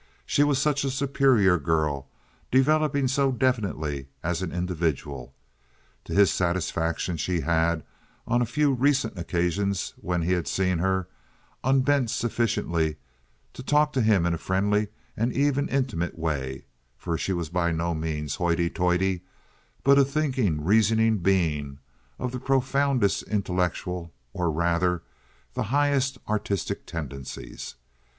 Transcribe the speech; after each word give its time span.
She 0.25 0.43
was 0.43 0.57
such 0.59 0.83
a 0.83 0.89
superior 0.89 1.59
girl, 1.59 2.07
developing 2.49 3.07
so 3.07 3.31
definitely 3.31 4.07
as 4.23 4.41
an 4.41 4.51
individual. 4.51 5.35
To 6.05 6.15
his 6.15 6.31
satisfaction 6.31 7.17
she 7.17 7.41
had, 7.41 7.83
on 8.25 8.41
a 8.41 8.47
few 8.47 8.73
recent 8.73 9.15
occasions 9.19 9.93
when 9.97 10.23
he 10.23 10.31
had 10.31 10.47
seen 10.47 10.79
her, 10.79 11.07
unbent 11.63 12.09
sufficiently 12.09 12.95
to 13.53 13.61
talk 13.61 13.93
to 13.93 14.01
him 14.01 14.25
in 14.25 14.33
a 14.33 14.39
friendly 14.39 14.87
and 15.15 15.31
even 15.33 15.69
intimate 15.69 16.17
way, 16.17 16.65
for 16.97 17.15
she 17.15 17.31
was 17.31 17.49
by 17.49 17.71
no 17.71 17.93
means 17.93 18.37
hoity 18.37 18.71
toity, 18.71 19.21
but 19.83 19.99
a 19.99 20.03
thinking, 20.03 20.63
reasoning 20.65 21.19
being 21.19 21.77
of 22.17 22.31
the 22.31 22.39
profoundest 22.39 23.21
intellectual, 23.29 24.11
or, 24.33 24.49
rather, 24.49 25.03
the 25.53 25.61
highest 25.69 26.17
artistic 26.27 26.87
tendencies. 26.87 27.75